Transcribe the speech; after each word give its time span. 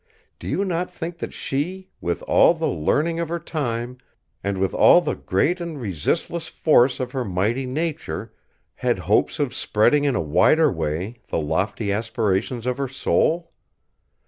Do 0.39 0.47
you 0.47 0.65
not 0.65 0.89
think 0.89 1.19
that 1.19 1.31
she, 1.31 1.91
with 2.01 2.23
all 2.23 2.55
the 2.55 2.65
learning 2.67 3.19
of 3.19 3.29
her 3.29 3.37
time, 3.37 3.99
and 4.43 4.57
with 4.57 4.73
all 4.73 4.99
the 4.99 5.13
great 5.13 5.61
and 5.61 5.79
resistless 5.79 6.47
force 6.47 6.99
of 6.99 7.11
her 7.11 7.23
mighty 7.23 7.67
nature, 7.67 8.33
had 8.77 8.97
hopes 8.97 9.37
of 9.37 9.53
spreading 9.53 10.05
in 10.05 10.15
a 10.15 10.19
wider 10.19 10.71
way 10.71 11.17
the 11.27 11.37
lofty 11.39 11.91
aspirations 11.91 12.65
of 12.65 12.79
her 12.79 12.87
soul! 12.87 13.51